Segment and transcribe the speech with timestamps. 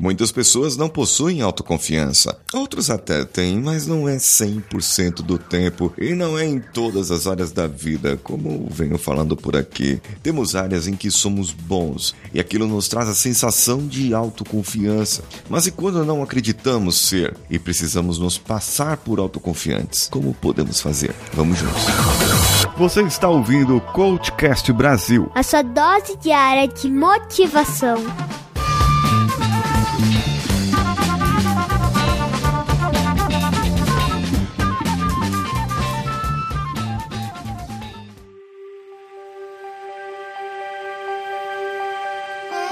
[0.00, 2.38] Muitas pessoas não possuem autoconfiança.
[2.54, 7.26] Outros até têm, mas não é 100% do tempo e não é em todas as
[7.26, 10.00] áreas da vida, como venho falando por aqui.
[10.22, 15.22] Temos áreas em que somos bons e aquilo nos traz a sensação de autoconfiança.
[15.50, 20.08] Mas e quando não acreditamos ser e precisamos nos passar por autoconfiantes?
[20.10, 21.14] Como podemos fazer?
[21.34, 21.82] Vamos juntos.
[22.78, 25.30] Você está ouvindo o Coachcast Brasil.
[25.34, 27.98] A sua dose diária de motivação.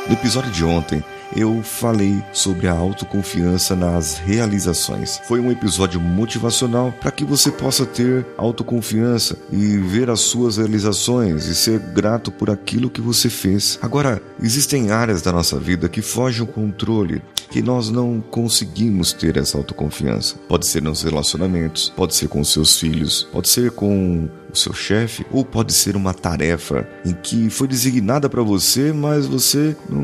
[0.09, 1.05] No episódio de ontem,
[1.35, 5.21] eu falei sobre a autoconfiança nas realizações.
[5.25, 11.47] Foi um episódio motivacional para que você possa ter autoconfiança e ver as suas realizações
[11.47, 13.79] e ser grato por aquilo que você fez.
[13.83, 19.37] Agora, existem áreas da nossa vida que fogem ao controle, que nós não conseguimos ter
[19.37, 20.37] essa autoconfiança.
[20.49, 25.27] Pode ser nos relacionamentos, pode ser com seus filhos, pode ser com o seu chefe,
[25.31, 30.03] ou pode ser uma tarefa em que foi designada para você, mas você não,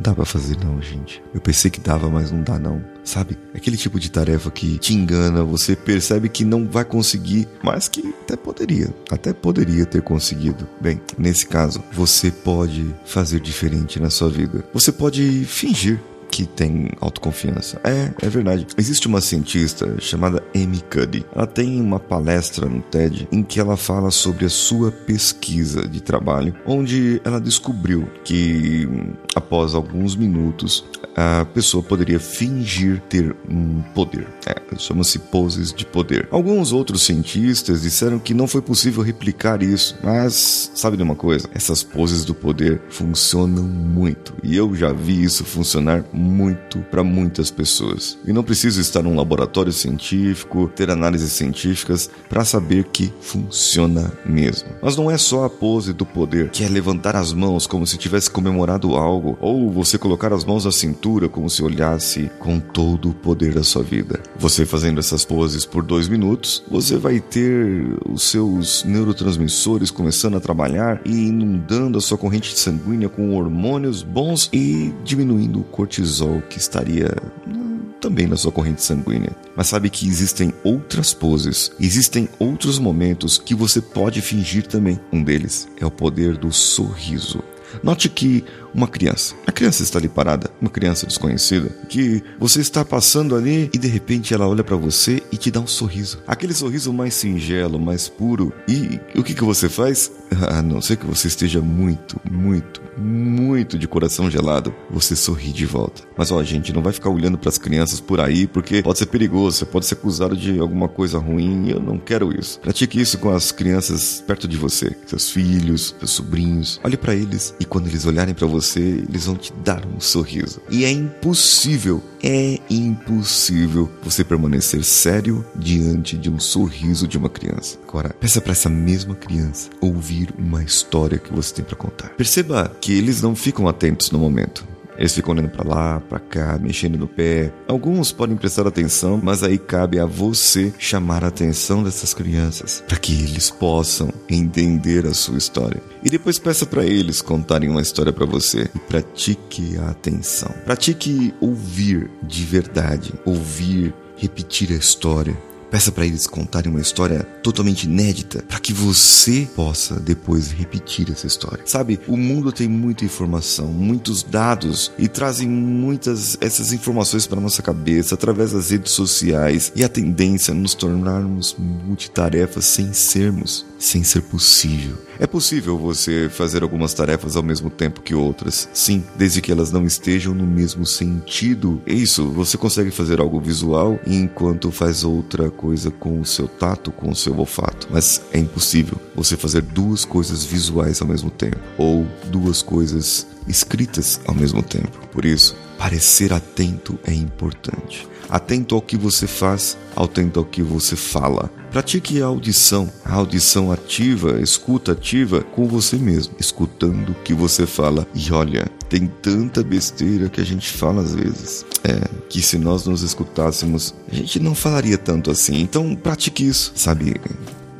[0.00, 1.22] não, dá para fazer não, gente.
[1.34, 2.82] Eu pensei que dava, mas não dá não.
[3.04, 3.36] Sabe?
[3.54, 8.14] Aquele tipo de tarefa que te engana, você percebe que não vai conseguir, mas que
[8.22, 10.66] até poderia, até poderia ter conseguido.
[10.80, 14.64] Bem, nesse caso, você pode fazer diferente na sua vida.
[14.72, 16.00] Você pode fingir
[16.30, 17.80] que tem autoconfiança.
[17.84, 18.66] É, é verdade.
[18.78, 21.26] Existe uma cientista chamada Amy Cuddy.
[21.34, 26.00] Ela tem uma palestra no TED em que ela fala sobre a sua pesquisa de
[26.00, 28.88] trabalho, onde ela descobriu que
[29.34, 30.84] após alguns minutos
[31.20, 34.26] a pessoa poderia fingir ter um poder.
[34.46, 36.26] É, chama-se poses de poder.
[36.30, 41.46] Alguns outros cientistas disseram que não foi possível replicar isso, mas sabe de uma coisa?
[41.54, 47.50] Essas poses do poder funcionam muito e eu já vi isso funcionar muito para muitas
[47.50, 48.18] pessoas.
[48.24, 54.70] E não preciso estar num laboratório científico, ter análises científicas para saber que funciona mesmo.
[54.80, 57.98] Mas não é só a pose do poder, que é levantar as mãos como se
[57.98, 63.10] tivesse comemorado algo, ou você colocar as mãos na cintura como se olhasse com todo
[63.10, 64.20] o poder da sua vida.
[64.38, 70.40] Você fazendo essas poses por dois minutos, você vai ter os seus neurotransmissores começando a
[70.40, 76.42] trabalhar e inundando a sua corrente sanguínea com hormônios bons e diminuindo o cortisol cortisol
[76.48, 77.14] que estaria
[77.46, 79.30] hum, também na sua corrente sanguínea.
[79.56, 84.98] Mas sabe que existem outras poses, existem outros momentos que você pode fingir também.
[85.12, 87.42] Um deles é o poder do sorriso.
[87.82, 88.44] Note que
[88.74, 93.70] uma criança, a criança está ali parada, uma criança desconhecida, que você está passando ali
[93.72, 96.22] e de repente ela olha para você e te dá um sorriso.
[96.26, 98.52] Aquele sorriso mais singelo, mais puro.
[98.68, 100.12] E o que, que você faz?
[100.48, 105.66] A não ser que você esteja muito, muito, muito de coração gelado, você sorri de
[105.66, 106.02] volta.
[106.16, 109.06] Mas ó, gente, não vai ficar olhando para as crianças por aí porque pode ser
[109.06, 112.60] perigoso, você pode ser acusado de alguma coisa ruim e eu não quero isso.
[112.60, 116.80] Pratique isso com as crianças perto de você, seus filhos, seus sobrinhos.
[116.84, 120.60] Olhe para eles e quando eles olharem para você, eles vão te dar um sorriso.
[120.70, 127.78] E é impossível, é impossível você permanecer sério diante de um sorriso de uma criança.
[127.86, 132.10] Agora, peça para essa mesma criança ouvir uma história que você tem para contar.
[132.10, 134.69] Perceba que eles não ficam atentos no momento.
[135.00, 137.50] Eles ficam olhando para lá, para cá, mexendo no pé.
[137.66, 142.98] Alguns podem prestar atenção, mas aí cabe a você chamar a atenção dessas crianças para
[142.98, 145.82] que eles possam entender a sua história.
[146.04, 150.52] E depois peça para eles contarem uma história para você e pratique a atenção.
[150.66, 155.34] Pratique ouvir de verdade, ouvir, repetir a história
[155.70, 161.28] Peça para eles contarem uma história totalmente inédita para que você possa depois repetir essa
[161.28, 161.62] história.
[161.64, 167.62] Sabe, o mundo tem muita informação, muitos dados e trazem muitas essas informações para nossa
[167.62, 174.02] cabeça através das redes sociais e a tendência a nos tornarmos multitarefas sem sermos, sem
[174.02, 174.96] ser possível.
[175.20, 179.70] É possível você fazer algumas tarefas ao mesmo tempo que outras, sim, desde que elas
[179.70, 181.82] não estejam no mesmo sentido.
[181.86, 186.90] É isso, você consegue fazer algo visual enquanto faz outra coisa com o seu tato,
[186.90, 187.86] com o seu olfato.
[187.90, 194.20] Mas é impossível você fazer duas coisas visuais ao mesmo tempo, ou duas coisas escritas
[194.26, 195.06] ao mesmo tempo.
[195.08, 198.08] Por isso, parecer atento é importante.
[198.28, 201.50] Atento ao que você faz, atento ao que você fala.
[201.72, 207.66] Pratique a audição, a audição ativa, escuta ativa com você mesmo, escutando o que você
[207.66, 208.06] fala.
[208.14, 211.66] E olha, tem tanta besteira que a gente fala às vezes.
[211.82, 215.60] É, que se nós nos escutássemos, a gente não falaria tanto assim.
[215.60, 217.16] Então pratique isso, sabe?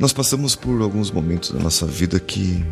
[0.00, 2.64] Nós passamos por alguns momentos da nossa vida que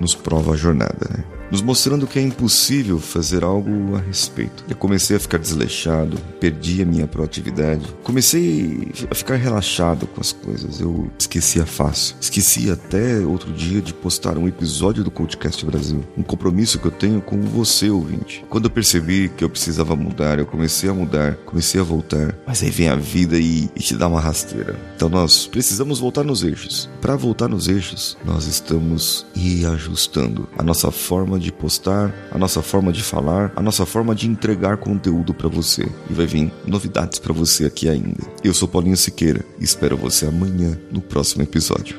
[0.00, 1.24] nos prova a jornada, né?
[1.50, 4.64] Nos mostrando que é impossível fazer algo a respeito.
[4.68, 10.32] Eu comecei a ficar desleixado, perdi a minha proatividade, comecei a ficar relaxado com as
[10.32, 10.80] coisas.
[10.80, 12.16] Eu esquecia fácil.
[12.20, 16.90] Esqueci até outro dia de postar um episódio do Coachcast Brasil, um compromisso que eu
[16.90, 18.44] tenho com você, ouvinte.
[18.48, 22.62] Quando eu percebi que eu precisava mudar, eu comecei a mudar, comecei a voltar, mas
[22.62, 24.78] aí vem a vida e, e te dá uma rasteira.
[24.94, 26.88] Então nós precisamos voltar nos eixos.
[27.00, 32.92] Para voltar nos eixos, nós estamos reajustando a nossa forma de postar, a nossa forma
[32.92, 35.88] de falar, a nossa forma de entregar conteúdo para você.
[36.10, 38.22] E vai vir novidades para você aqui ainda.
[38.42, 41.98] Eu sou Paulinho Siqueira e espero você amanhã no próximo episódio.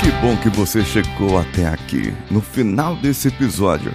[0.00, 2.12] Que bom que você chegou até aqui.
[2.30, 3.94] No final desse episódio,